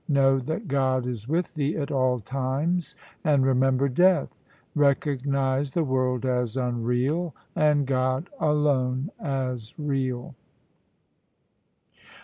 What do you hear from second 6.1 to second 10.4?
as unreal, and God alone as real.'